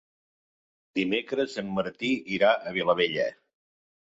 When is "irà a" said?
2.39-2.75